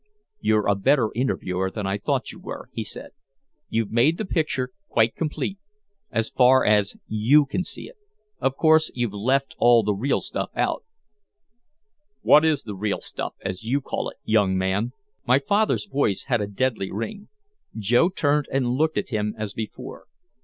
[0.39, 3.11] "You're a better interviewer than I thought you were," he said.
[3.69, 5.59] "You've made the picture quite complete
[6.09, 7.97] as far as you can see it.
[8.39, 10.83] Of course you've left all the real stuff out"
[12.23, 14.93] "What is the real stuff, as you call it, young man?"
[15.27, 17.27] My father's voice had a deadly ring.
[17.77, 20.07] Joe turned and looked at him as before.